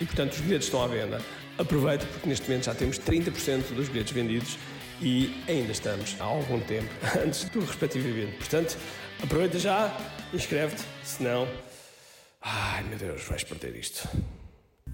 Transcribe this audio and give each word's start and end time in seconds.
e, 0.00 0.04
portanto, 0.04 0.32
os 0.32 0.40
bilhetes 0.40 0.66
estão 0.66 0.82
à 0.82 0.86
venda. 0.86 1.20
Aproveita 1.58 2.04
porque 2.06 2.28
neste 2.28 2.48
momento 2.48 2.64
já 2.64 2.74
temos 2.74 2.98
30% 2.98 3.74
dos 3.74 3.88
bilhetes 3.88 4.12
vendidos 4.12 4.58
e 5.00 5.42
ainda 5.48 5.72
estamos 5.72 6.16
há 6.20 6.24
algum 6.24 6.60
tempo 6.60 6.88
antes 7.24 7.48
do 7.48 7.60
respectivo 7.60 8.08
evento. 8.08 8.36
Portanto, 8.38 8.76
aproveita 9.22 9.58
já, 9.58 9.96
inscreve-te, 10.32 10.82
senão. 11.02 11.48
Ai 12.42 12.84
meu 12.84 12.98
Deus, 12.98 13.24
vais 13.24 13.42
perder 13.42 13.76
isto. 13.76 14.08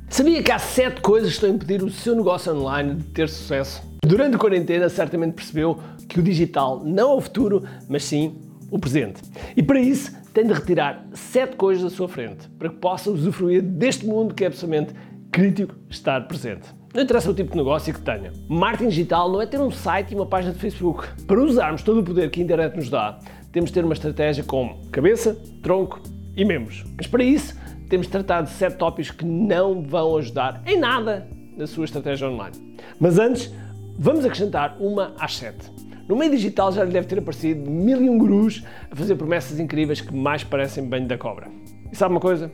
Sabia 0.08 0.42
que 0.42 0.53
há 0.53 0.58
7 0.58 1.00
coisas 1.00 1.30
que 1.30 1.34
estão 1.36 1.50
a 1.50 1.53
impedir 1.53 1.83
o 1.83 1.91
seu 1.91 2.14
negócio 2.14 2.55
online 2.55 2.97
de 2.97 3.05
ter 3.11 3.28
sucesso? 3.28 3.83
Durante 4.05 4.36
a 4.36 4.39
quarentena, 4.39 4.89
certamente 4.89 5.34
percebeu 5.34 5.80
que 6.08 6.20
o 6.20 6.23
digital 6.23 6.83
não 6.84 7.12
é 7.12 7.14
o 7.14 7.20
futuro, 7.20 7.67
mas 7.89 8.05
sim 8.05 8.52
o 8.73 8.78
presente. 8.78 9.20
E 9.55 9.62
para 9.62 9.78
isso, 9.78 10.11
tem 10.33 10.47
de 10.47 10.53
retirar 10.53 11.06
7 11.12 11.56
coisas 11.56 11.84
da 11.84 11.91
sua 11.91 12.09
frente 12.09 12.48
para 12.59 12.70
que 12.70 12.77
possa 12.77 13.11
usufruir 13.11 13.62
deste 13.62 14.06
mundo 14.06 14.34
que 14.34 14.42
é 14.42 14.47
absolutamente 14.47 14.95
crítico 15.31 15.75
estar 15.91 16.27
presente. 16.27 16.69
Não 16.95 17.03
interessa 17.03 17.31
o 17.31 17.34
tipo 17.34 17.53
de 17.53 17.56
negócio 17.56 17.92
que 17.92 18.01
tenha. 18.01 18.33
Marketing 18.48 18.89
digital 18.89 19.31
não 19.31 19.41
é 19.41 19.47
ter 19.47 19.61
um 19.61 19.70
site 19.70 20.12
e 20.12 20.14
uma 20.14 20.27
página 20.27 20.53
de 20.53 20.59
Facebook. 20.59 21.06
Para 21.27 21.41
usarmos 21.41 21.83
todo 21.83 22.01
o 22.01 22.03
poder 22.03 22.31
que 22.31 22.41
a 22.41 22.45
internet 22.45 22.75
nos 22.75 22.89
dá, 22.89 23.19
temos 23.51 23.70
de 23.70 23.75
ter 23.75 23.84
uma 23.84 23.95
estratégia 23.95 24.42
com 24.42 24.81
cabeça, 24.91 25.36
tronco 25.62 26.03
e 26.34 26.45
membros. 26.45 26.84
Mas 26.97 27.07
para 27.07 27.23
isso, 27.23 27.55
temos 27.89 28.07
de 28.07 28.12
tratar 28.12 28.42
de 28.42 28.51
sete 28.51 28.77
tópicos 28.77 29.11
que 29.11 29.25
não 29.25 29.83
vão 29.83 30.17
ajudar 30.17 30.62
em 30.67 30.79
nada 30.79 31.29
na 31.57 31.67
sua 31.67 31.84
estratégia 31.84 32.29
online. 32.29 32.57
Mas 32.98 33.19
antes, 33.19 33.53
vamos 33.98 34.25
acrescentar 34.25 34.77
uma 34.81 35.14
às 35.19 35.36
sete. 35.36 35.70
No 36.12 36.18
meio 36.18 36.30
digital 36.30 36.70
já 36.70 36.84
lhe 36.84 36.92
deve 36.92 37.06
ter 37.06 37.18
aparecido 37.20 37.70
mil 37.70 38.02
e 38.02 38.10
um 38.10 38.18
gurus 38.18 38.62
a 38.91 38.94
fazer 38.94 39.14
promessas 39.14 39.58
incríveis 39.58 40.02
que 40.02 40.14
mais 40.14 40.44
parecem 40.44 40.84
banho 40.84 41.08
da 41.08 41.16
cobra. 41.16 41.48
E 41.91 41.96
sabe 41.96 42.12
uma 42.12 42.20
coisa? 42.20 42.52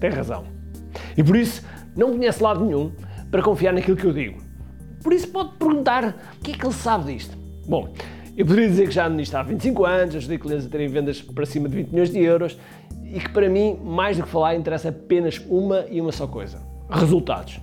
Tem 0.00 0.10
razão. 0.10 0.46
E 1.16 1.22
por 1.22 1.36
isso, 1.36 1.64
não 1.94 2.10
conhece 2.10 2.42
lado 2.42 2.64
nenhum 2.64 2.90
para 3.30 3.40
confiar 3.40 3.72
naquilo 3.72 3.96
que 3.96 4.04
eu 4.04 4.12
digo. 4.12 4.42
Por 5.00 5.12
isso 5.12 5.28
pode 5.28 5.52
perguntar 5.58 6.08
o 6.38 6.42
que 6.42 6.50
é 6.50 6.54
que 6.54 6.66
ele 6.66 6.74
sabe 6.74 7.14
disto. 7.14 7.38
Bom, 7.68 7.88
eu 8.36 8.44
poderia 8.44 8.68
dizer 8.68 8.88
que 8.88 8.94
já 8.94 9.04
administro 9.04 9.38
há 9.38 9.42
25 9.44 9.84
anos, 9.84 10.16
ajudei 10.16 10.36
clientes 10.36 10.66
a 10.66 10.68
terem 10.68 10.88
vendas 10.88 11.22
para 11.22 11.46
cima 11.46 11.68
de 11.68 11.76
20 11.76 11.90
milhões 11.90 12.10
de 12.10 12.18
euros 12.18 12.58
e 13.04 13.20
que 13.20 13.28
para 13.28 13.48
mim, 13.48 13.78
mais 13.80 14.16
do 14.16 14.24
que 14.24 14.28
falar, 14.28 14.56
interessa 14.56 14.88
apenas 14.88 15.40
uma 15.48 15.84
e 15.88 16.00
uma 16.00 16.10
só 16.10 16.26
coisa: 16.26 16.60
resultados. 16.90 17.60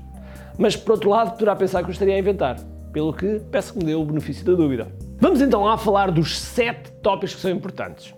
Mas 0.58 0.78
por 0.78 0.94
outro 0.94 1.10
lado, 1.10 1.32
poderá 1.32 1.58
pensar 1.58 1.84
que 1.84 1.90
eu 1.90 1.92
estaria 1.92 2.16
a 2.16 2.20
inventar, 2.20 2.58
pelo 2.94 3.12
que 3.12 3.42
peço 3.52 3.74
que 3.74 3.80
me 3.80 3.84
dê 3.84 3.96
o 3.96 4.06
benefício 4.06 4.46
da 4.46 4.54
dúvida. 4.54 5.04
Vamos 5.20 5.42
então 5.42 5.64
lá 5.64 5.78
falar 5.78 6.12
dos 6.12 6.38
7 6.38 6.92
tópicos 7.02 7.36
que 7.36 7.42
são 7.42 7.52
importantes. 7.52 8.14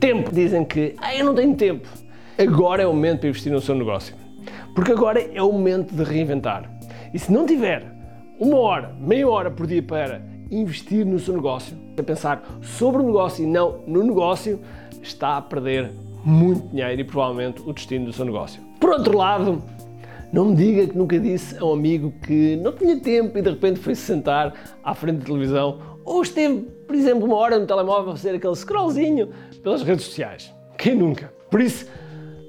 Tempo. 0.00 0.32
Dizem 0.32 0.64
que 0.64 0.94
ah, 0.98 1.14
eu 1.14 1.24
não 1.24 1.34
tenho 1.34 1.54
tempo. 1.54 1.88
Agora 2.36 2.82
é 2.82 2.86
o 2.86 2.92
momento 2.92 3.20
para 3.20 3.28
investir 3.28 3.52
no 3.52 3.60
seu 3.60 3.74
negócio. 3.74 4.16
Porque 4.74 4.90
agora 4.90 5.20
é 5.20 5.42
o 5.42 5.52
momento 5.52 5.94
de 5.94 6.02
reinventar. 6.02 6.68
E 7.14 7.18
se 7.18 7.30
não 7.30 7.46
tiver 7.46 7.86
uma 8.40 8.58
hora, 8.58 8.94
meia 8.98 9.28
hora 9.28 9.50
por 9.50 9.66
dia 9.66 9.82
para 9.82 10.20
investir 10.50 11.06
no 11.06 11.18
seu 11.18 11.34
negócio, 11.34 11.76
a 11.96 12.02
pensar 12.02 12.42
sobre 12.60 13.02
o 13.02 13.06
negócio 13.06 13.44
e 13.44 13.46
não 13.46 13.80
no 13.86 14.02
negócio, 14.02 14.60
está 15.00 15.36
a 15.36 15.42
perder 15.42 15.92
muito 16.24 16.68
dinheiro 16.68 17.00
e 17.00 17.04
provavelmente 17.04 17.62
o 17.64 17.72
destino 17.72 18.06
do 18.06 18.12
seu 18.12 18.24
negócio. 18.24 18.60
Por 18.80 18.90
outro 18.90 19.16
lado, 19.16 19.62
não 20.32 20.46
me 20.46 20.56
diga 20.56 20.86
que 20.86 20.96
nunca 20.96 21.20
disse 21.20 21.56
a 21.58 21.64
um 21.64 21.74
amigo 21.74 22.12
que 22.22 22.56
não 22.56 22.72
tinha 22.72 22.98
tempo 22.98 23.38
e 23.38 23.42
de 23.42 23.50
repente 23.50 23.78
foi 23.78 23.94
se 23.94 24.02
sentar 24.02 24.54
à 24.82 24.94
frente 24.94 25.18
da 25.18 25.26
televisão 25.26 25.91
ou 26.04 26.22
esteve, 26.22 26.62
por 26.86 26.94
exemplo, 26.94 27.24
uma 27.24 27.36
hora 27.36 27.58
no 27.58 27.66
telemóvel 27.66 28.12
a 28.12 28.16
fazer 28.16 28.34
aquele 28.34 28.54
scrollzinho 28.54 29.30
pelas 29.62 29.82
redes 29.82 30.04
sociais. 30.06 30.52
Quem 30.78 30.94
nunca? 30.94 31.32
Por 31.50 31.60
isso, 31.60 31.86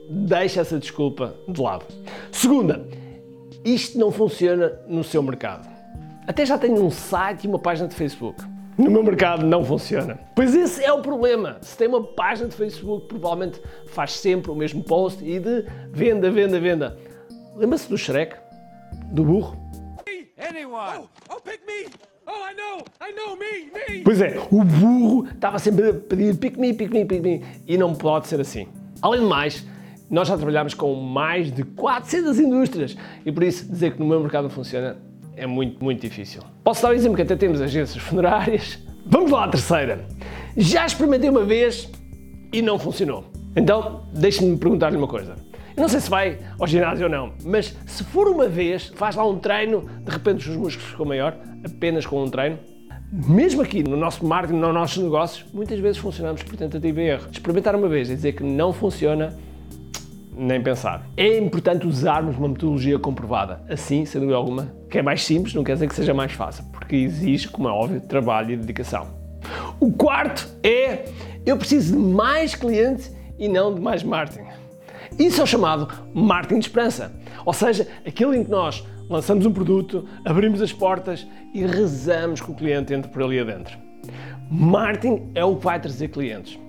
deixe 0.09 0.59
essa 0.59 0.80
desculpa 0.80 1.36
de 1.47 1.62
lado. 1.62 1.86
Segunda, 2.31 2.88
isto 3.64 3.97
não 3.97 4.12
funciona 4.12 4.80
no 4.88 5.03
seu 5.03 5.22
mercado. 5.22 5.68
Até 6.25 6.46
já 6.46 6.58
tenho 6.58 6.84
um 6.84 6.90
site 6.90 7.44
e 7.44 7.47
uma 7.47 7.59
página 7.59 7.88
de 7.88 7.96
Facebook. 7.96 8.41
No 8.78 8.90
meu 8.90 9.03
mercado 9.03 9.46
não 9.46 9.64
funciona. 9.64 10.20
Pois 10.35 10.56
esse 10.56 10.84
é 10.84 10.91
o 10.91 11.02
problema. 11.02 11.58
Se 11.62 11.78
tem 11.78 11.88
uma 11.88 12.02
página 12.02 12.50
de 12.50 12.56
Facebook, 12.56 13.08
provavelmente 13.08 13.62
faz 13.88 14.14
sempre 14.14 14.50
o 14.50 14.56
mesmo 14.56 14.84
post 14.84 15.24
e 15.24 15.40
de 15.40 15.66
venda, 15.91 16.31
venda, 16.31 16.59
venda. 16.59 16.97
Lembra-se 17.56 17.88
do 17.88 17.97
Shrek? 17.97 18.35
Do 19.12 19.24
burro? 19.24 19.64
Anyone. 20.38 21.08
Oh, 21.30 21.35
oh, 21.35 21.40
pick 21.41 21.62
me. 21.66 22.12
Oh, 22.34 22.50
I 22.50 22.56
know. 22.56 22.84
I 23.00 23.14
know 23.14 23.38
me, 23.38 23.96
me. 23.96 24.04
Pois 24.04 24.20
é, 24.20 24.40
o 24.50 24.64
burro 24.64 25.28
estava 25.28 25.60
sempre 25.60 25.90
a 25.90 25.94
pedir 25.94 26.36
pick 26.38 26.58
me, 26.58 26.74
pick 26.74 26.92
me, 26.92 27.06
pick 27.06 27.22
me. 27.22 27.44
E 27.68 27.78
não 27.78 27.94
pode 27.94 28.28
ser 28.28 28.42
assim. 28.42 28.68
Além 29.02 29.22
de 29.22 29.28
mais, 29.28 29.64
nós 30.10 30.28
já 30.28 30.36
trabalhamos 30.36 30.74
com 30.74 30.96
mais 30.96 31.52
de 31.52 31.64
400 31.64 32.40
indústrias 32.40 32.98
e 33.26 33.32
por 33.32 33.44
isso 33.44 33.70
dizer 33.70 33.94
que 33.94 34.00
no 34.00 34.06
meu 34.06 34.20
mercado 34.20 34.50
funciona 34.50 34.98
é 35.36 35.46
muito, 35.46 35.84
muito 35.84 36.02
difícil. 36.02 36.42
Posso 36.64 36.82
dar 36.82 36.90
um 36.90 36.94
exemplo 36.94 37.16
que 37.16 37.22
até 37.22 37.36
temos 37.36 37.62
agências 37.62 38.02
funerárias. 38.02 38.80
Vamos 39.06 39.32
lá 39.32 39.46
à 39.46 39.48
terceira. 39.50 40.08
Já 40.56 40.86
experimentei 40.86 41.30
uma 41.30 41.44
vez 41.44 41.90
e 42.52 42.62
não 42.62 42.80
funcionou. 42.80 43.26
Então, 43.56 44.04
deixe-me 44.14 44.58
perguntar-lhe 44.58 44.98
uma 44.98 45.08
coisa. 45.08 45.36
Não 45.75 45.88
sei 45.88 46.00
se 46.00 46.09
vai 46.09 46.39
ao 46.59 46.67
ginásio 46.67 47.06
ou 47.06 47.11
não, 47.11 47.34
mas 47.44 47.75
se 47.85 48.03
for 48.03 48.28
uma 48.28 48.47
vez, 48.47 48.91
faz 48.95 49.16
lá 49.16 49.28
um 49.28 49.39
treino, 49.39 49.89
de 50.01 50.11
repente 50.11 50.38
os 50.38 50.44
seus 50.44 50.57
músculos 50.57 50.91
ficam 50.91 51.06
maior, 51.06 51.35
apenas 51.66 52.06
com 52.06 52.23
um 52.23 52.29
treino. 52.29 52.59
Mesmo 53.11 53.61
aqui 53.61 53.84
no 53.84 53.95
nosso 53.95 54.25
marketing, 54.25 54.59
nos 54.59 54.73
nossos 54.73 55.03
negócios, 55.03 55.45
muitas 55.53 55.79
vezes 55.79 55.97
funcionamos 55.97 56.41
por 56.41 56.56
tentativa 56.56 57.01
e 57.01 57.09
erro. 57.09 57.28
Experimentar 57.31 57.75
uma 57.75 57.88
vez 57.88 58.09
e 58.09 58.16
dizer 58.16 58.34
que 58.34 58.44
não 58.44 58.73
funciona 58.73 59.35
nem 60.35 60.61
pensar. 60.61 61.07
É 61.16 61.38
importante 61.38 61.85
usarmos 61.85 62.38
uma 62.38 62.47
metodologia 62.47 62.97
comprovada. 62.97 63.61
Assim, 63.69 64.03
sem 64.05 64.19
dúvida 64.19 64.38
alguma, 64.38 64.73
que 64.90 64.97
é 64.97 65.01
mais 65.01 65.23
simples, 65.23 65.53
não 65.53 65.63
quer 65.63 65.73
dizer 65.73 65.88
que 65.88 65.95
seja 65.95 66.13
mais 66.13 66.31
fácil, 66.31 66.66
porque 66.72 66.95
exige, 66.95 67.47
como 67.47 67.67
é 67.67 67.72
óbvio, 67.72 68.01
trabalho 68.01 68.51
e 68.51 68.57
dedicação. 68.57 69.07
O 69.79 69.91
quarto 69.91 70.47
é 70.63 71.05
eu 71.45 71.57
preciso 71.57 71.94
de 71.94 72.00
mais 72.00 72.55
clientes 72.55 73.13
e 73.38 73.47
não 73.47 73.73
de 73.73 73.81
mais 73.81 74.01
marketing. 74.01 74.47
Isso 75.19 75.41
é 75.41 75.44
o 75.44 75.47
chamado 75.47 75.88
marketing 76.13 76.59
de 76.59 76.66
esperança. 76.68 77.12
Ou 77.46 77.53
seja, 77.53 77.88
aquele 78.06 78.38
em 78.38 78.44
que 78.44 78.51
nós 78.51 78.84
lançamos 79.09 79.46
um 79.46 79.51
produto, 79.51 80.07
abrimos 80.25 80.62
as 80.62 80.72
portas 80.72 81.28
e 81.53 81.66
rezamos 81.66 82.41
que 82.41 82.52
o 82.52 82.55
cliente 82.55 82.93
entre 82.93 83.11
por 83.11 83.23
ali 83.23 83.40
adentro. 83.40 83.78
Marketing 84.49 85.32
é 85.35 85.43
o 85.43 85.55
que 85.55 85.64
vai 85.64 85.79
trazer 85.79 86.09
clientes. 86.09 86.59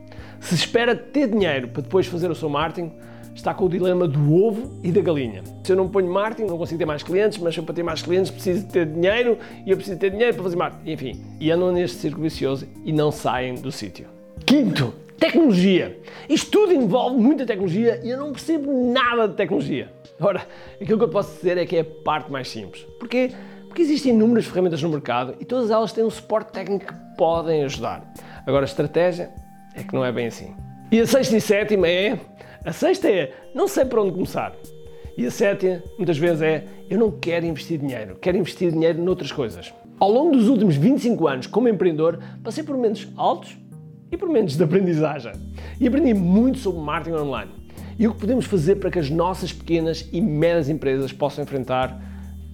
Se 0.41 0.55
espera 0.55 0.95
ter 0.95 1.29
dinheiro 1.29 1.69
para 1.69 1.83
depois 1.83 2.07
fazer 2.07 2.31
o 2.31 2.35
seu 2.35 2.49
marketing, 2.49 2.93
está 3.35 3.53
com 3.53 3.65
o 3.65 3.69
dilema 3.69 4.07
do 4.07 4.35
ovo 4.35 4.79
e 4.83 4.93
da 4.93 5.01
galinha. 5.01 5.43
Se 5.65 5.73
eu 5.73 5.77
não 5.77 5.89
ponho 5.89 6.11
marketing, 6.13 6.49
não 6.49 6.59
consigo 6.59 6.79
ter 6.79 6.87
mais 6.87 7.03
clientes, 7.03 7.39
mas 7.39 7.57
para 7.59 7.75
ter 7.75 7.83
mais 7.83 8.03
clientes 8.03 8.31
preciso 8.31 8.67
ter 8.69 8.87
dinheiro 8.87 9.39
e 9.67 9.71
eu 9.71 9.77
preciso 9.77 9.99
ter 9.99 10.11
dinheiro 10.11 10.35
para 10.35 10.43
fazer 10.45 10.57
marketing. 10.57 10.91
Enfim, 10.91 11.25
e 11.41 11.51
andam 11.51 11.73
neste 11.73 11.97
círculo 11.97 12.25
vicioso 12.25 12.67
e 12.85 12.93
não 12.93 13.11
saem 13.11 13.55
do 13.55 13.73
sítio. 13.73 14.07
Quinto, 14.47 14.95
tecnologia. 15.19 15.99
Isto 16.29 16.51
tudo 16.51 16.73
envolve 16.73 17.17
muita 17.17 17.47
tecnologia 17.47 18.01
e 18.03 18.11
eu 18.11 18.19
não 18.19 18.33
percebo 18.33 18.93
nada 18.93 19.29
de 19.29 19.35
tecnologia. 19.35 19.93
Ora, 20.21 20.47
aquilo 20.81 20.99
que 20.99 21.05
eu 21.05 21.09
posso 21.09 21.35
dizer 21.37 21.59
é 21.59 21.67
que 21.67 21.77
é 21.77 21.81
a 21.81 21.85
parte 21.85 22.31
mais 22.31 22.49
simples. 22.49 22.83
Porquê? 22.99 23.31
Porque 23.67 23.83
existem 23.83 24.13
inúmeras 24.13 24.47
ferramentas 24.47 24.83
no 24.83 24.89
mercado 24.89 25.35
e 25.41 25.45
todas 25.45 25.71
elas 25.71 25.93
têm 25.93 26.05
um 26.05 26.11
suporte 26.11 26.53
técnico 26.53 26.87
que 26.87 27.17
podem 27.17 27.65
ajudar. 27.65 28.13
Agora, 28.47 28.65
a 28.65 28.69
estratégia 28.69 29.31
é 29.75 29.83
que 29.83 29.93
não 29.95 30.05
é 30.05 30.13
bem 30.13 30.27
assim. 30.27 30.55
E 30.93 31.01
a 31.01 31.07
sexta 31.07 31.37
e 31.37 31.41
sétima 31.41 31.89
é 31.89 32.19
a 32.65 32.73
sexta 32.73 33.11
é, 33.11 33.33
não 33.55 33.67
sei 33.67 33.85
por 33.85 33.99
onde 33.99 34.13
começar. 34.13 34.55
E 35.17 35.27
a 35.27 35.31
sétima, 35.31 35.83
muitas 35.97 36.17
vezes, 36.19 36.43
é 36.43 36.65
eu 36.89 36.99
não 36.99 37.11
quero 37.11 37.47
investir 37.47 37.79
dinheiro, 37.79 38.17
quero 38.21 38.37
investir 38.37 38.71
dinheiro 38.71 39.03
noutras 39.03 39.31
coisas. 39.31 39.73
Ao 40.01 40.11
longo 40.11 40.33
dos 40.33 40.49
últimos 40.49 40.77
25 40.77 41.29
anos 41.29 41.47
como 41.47 41.69
empreendedor, 41.69 42.19
passei 42.43 42.65
por 42.65 42.75
momentos 42.75 43.09
altos 43.17 43.57
e 44.15 44.17
por 44.17 44.29
momentos 44.29 44.57
de 44.57 44.63
aprendizagem. 44.63 45.33
E 45.81 45.87
aprendi 45.87 46.15
muito 46.15 46.59
sobre 46.59 46.81
marketing 46.81 47.17
online 47.17 47.51
e 47.99 48.07
o 48.09 48.15
que 48.15 48.21
podemos 48.21 48.47
fazer 48.47 48.77
para 48.77 48.91
que 48.91 48.99
as 48.99 49.11
nossas 49.11 49.53
pequenas 49.53 50.09
e 50.13 50.21
médias 50.21 50.69
empresas 50.69 51.13
possam 51.13 51.45
enfrentar 51.45 52.01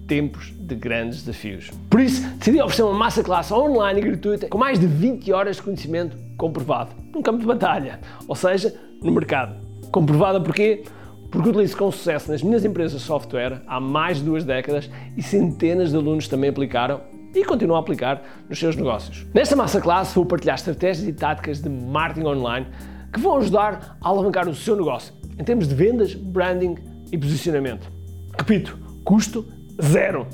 tempos 0.07 0.53
de 0.59 0.75
grandes 0.75 1.21
desafios. 1.21 1.71
Por 1.89 2.01
isso, 2.01 2.27
decidi 2.37 2.61
oferecer 2.61 2.83
uma 2.83 2.95
massa 2.95 3.23
classe 3.23 3.53
online 3.53 4.01
e 4.01 4.05
gratuita 4.05 4.49
com 4.49 4.59
mais 4.59 4.79
de 4.79 4.87
20 4.87 5.33
horas 5.33 5.57
de 5.57 5.62
conhecimento 5.62 6.17
comprovado 6.37 6.91
num 7.15 7.23
campo 7.23 7.39
de 7.39 7.47
batalha, 7.47 8.01
ou 8.27 8.35
seja, 8.35 8.75
no 9.03 9.13
mercado. 9.13 9.55
Comprovada 9.91 10.41
porquê? 10.41 10.83
Porque 11.31 11.49
utilizo 11.49 11.77
com 11.77 11.91
sucesso 11.93 12.31
nas 12.31 12.43
minhas 12.43 12.65
empresas 12.65 13.01
de 13.01 13.06
software 13.06 13.63
há 13.67 13.79
mais 13.81 14.19
de 14.19 14.25
duas 14.25 14.45
décadas 14.45 14.91
e 15.17 15.23
centenas 15.23 15.91
de 15.91 15.97
alunos 15.97 16.27
também 16.27 16.51
aplicaram 16.51 17.01
e 17.35 17.44
continuam 17.44 17.77
a 17.77 17.81
aplicar 17.81 18.23
nos 18.49 18.59
seus 18.59 18.77
negócios. 18.77 19.27
Nesta 19.32 19.55
massa 19.55 19.81
classe 19.81 20.15
vou 20.15 20.27
partilhar 20.27 20.56
estratégias 20.56 21.06
e 21.06 21.12
táticas 21.12 21.61
de 21.61 21.69
marketing 21.69 22.27
online 22.27 22.67
que 23.12 23.21
vão 23.21 23.37
ajudar 23.38 23.97
a 24.00 24.09
alavancar 24.09 24.49
o 24.49 24.55
seu 24.55 24.77
negócio 24.77 25.15
em 25.38 25.44
termos 25.44 25.67
de 25.67 25.75
vendas, 25.75 26.15
branding 26.15 26.77
e 27.11 27.19
posicionamento. 27.19 27.91
Repito, 28.38 28.79
custo 29.05 29.47
zero. 29.82 30.27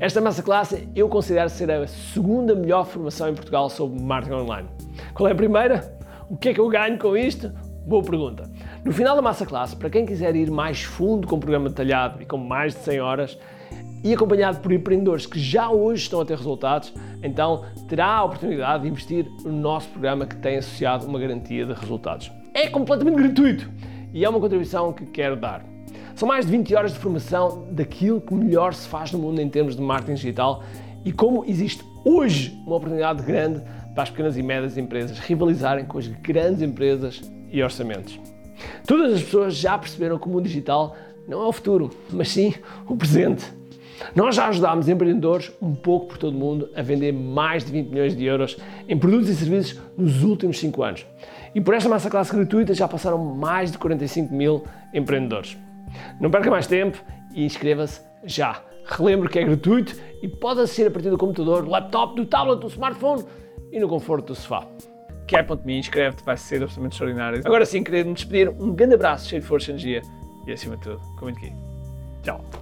Esta 0.00 0.20
massa 0.20 0.42
classe 0.42 0.88
eu 0.94 1.08
considero 1.08 1.48
ser 1.48 1.70
a 1.70 1.86
segunda 1.86 2.54
melhor 2.54 2.84
formação 2.84 3.28
em 3.28 3.34
Portugal 3.34 3.70
sobre 3.70 4.02
marketing 4.02 4.34
online. 4.34 4.68
Qual 5.14 5.28
é 5.28 5.32
a 5.32 5.34
primeira? 5.34 5.96
O 6.28 6.36
que 6.36 6.48
é 6.48 6.54
que 6.54 6.60
eu 6.60 6.68
ganho 6.68 6.98
com 6.98 7.16
isto? 7.16 7.52
Boa 7.86 8.02
pergunta. 8.02 8.50
No 8.84 8.92
final 8.92 9.14
da 9.14 9.22
massa 9.22 9.46
classe, 9.46 9.76
para 9.76 9.90
quem 9.90 10.04
quiser 10.04 10.34
ir 10.34 10.50
mais 10.50 10.82
fundo 10.82 11.26
com 11.26 11.36
o 11.36 11.38
programa 11.38 11.68
detalhado 11.68 12.20
e 12.22 12.26
com 12.26 12.36
mais 12.36 12.74
de 12.74 12.80
100 12.80 13.00
horas, 13.00 13.38
e 14.02 14.12
acompanhado 14.12 14.60
por 14.60 14.72
empreendedores 14.72 15.26
que 15.26 15.38
já 15.38 15.70
hoje 15.70 16.02
estão 16.02 16.20
a 16.20 16.24
ter 16.24 16.36
resultados, 16.36 16.92
então 17.22 17.64
terá 17.88 18.06
a 18.06 18.24
oportunidade 18.24 18.82
de 18.82 18.88
investir 18.88 19.26
no 19.44 19.52
nosso 19.52 19.88
programa 19.88 20.26
que 20.26 20.36
tem 20.36 20.56
associado 20.56 21.06
uma 21.06 21.18
garantia 21.18 21.64
de 21.64 21.72
resultados. 21.72 22.30
É 22.52 22.68
completamente 22.68 23.16
gratuito 23.16 23.70
e 24.12 24.24
é 24.24 24.28
uma 24.28 24.40
contribuição 24.40 24.92
que 24.92 25.06
quero 25.06 25.36
dar. 25.36 25.64
São 26.14 26.28
mais 26.28 26.44
de 26.44 26.52
20 26.52 26.74
horas 26.74 26.92
de 26.92 26.98
formação 26.98 27.68
daquilo 27.70 28.20
que 28.20 28.34
melhor 28.34 28.74
se 28.74 28.86
faz 28.88 29.12
no 29.12 29.18
mundo 29.18 29.40
em 29.40 29.48
termos 29.48 29.76
de 29.76 29.82
marketing 29.82 30.14
digital 30.14 30.62
e 31.04 31.12
como 31.12 31.44
existe 31.46 31.84
hoje 32.04 32.60
uma 32.66 32.76
oportunidade 32.76 33.22
grande 33.22 33.62
para 33.94 34.02
as 34.02 34.10
pequenas 34.10 34.36
e 34.36 34.42
médias 34.42 34.76
empresas 34.76 35.18
rivalizarem 35.18 35.84
com 35.84 35.98
as 35.98 36.06
grandes 36.06 36.62
empresas 36.62 37.22
e 37.50 37.62
orçamentos. 37.62 38.18
Todas 38.86 39.14
as 39.14 39.22
pessoas 39.22 39.54
já 39.54 39.76
perceberam 39.78 40.18
que 40.18 40.26
o 40.26 40.30
mundo 40.30 40.44
digital 40.44 40.96
não 41.26 41.42
é 41.42 41.46
o 41.46 41.52
futuro, 41.52 41.90
mas 42.10 42.28
sim 42.28 42.54
o 42.86 42.96
presente. 42.96 43.61
Nós 44.14 44.36
já 44.36 44.48
ajudámos 44.48 44.88
empreendedores 44.88 45.52
um 45.60 45.74
pouco 45.74 46.06
por 46.06 46.18
todo 46.18 46.34
o 46.34 46.38
mundo 46.38 46.70
a 46.74 46.82
vender 46.82 47.12
mais 47.12 47.64
de 47.64 47.72
20 47.72 47.88
milhões 47.88 48.16
de 48.16 48.24
euros 48.24 48.56
em 48.88 48.98
produtos 48.98 49.28
e 49.28 49.34
serviços 49.34 49.80
nos 49.96 50.22
últimos 50.22 50.58
5 50.58 50.82
anos. 50.82 51.06
E 51.54 51.60
por 51.60 51.74
esta 51.74 51.88
massa 51.88 52.10
classe 52.10 52.34
gratuita 52.34 52.74
já 52.74 52.88
passaram 52.88 53.18
mais 53.18 53.70
de 53.72 53.78
45 53.78 54.34
mil 54.34 54.64
empreendedores. 54.92 55.56
Não 56.20 56.30
perca 56.30 56.50
mais 56.50 56.66
tempo 56.66 57.02
e 57.34 57.44
inscreva-se 57.44 58.00
já. 58.24 58.62
Relembro 58.84 59.28
que 59.28 59.38
é 59.38 59.44
gratuito 59.44 59.94
e 60.22 60.28
pode 60.28 60.60
assistir 60.60 60.86
a 60.86 60.90
partir 60.90 61.10
do 61.10 61.18
computador, 61.18 61.62
do 61.62 61.70
laptop, 61.70 62.16
do 62.16 62.26
tablet, 62.26 62.60
do 62.60 62.66
smartphone 62.66 63.24
e 63.70 63.78
no 63.78 63.88
conforto 63.88 64.28
do 64.28 64.34
sofá. 64.34 64.66
Quer.me, 65.26 65.78
inscreve-te, 65.78 66.24
vai 66.24 66.36
ser 66.36 66.62
absolutamente 66.62 66.94
extraordinário. 66.94 67.40
Agora 67.44 67.64
sim, 67.64 67.82
queria 67.82 68.04
me 68.04 68.12
despedir. 68.12 68.48
Um 68.48 68.74
grande 68.74 68.94
abraço, 68.94 69.28
cheio 69.28 69.40
de 69.40 69.46
força 69.46 69.70
e 69.70 69.74
energia 69.74 70.02
e 70.46 70.52
acima 70.52 70.76
de 70.76 70.82
tudo, 70.82 71.00
comente 71.16 71.38
aqui. 71.38 71.54
Tchau. 72.22 72.61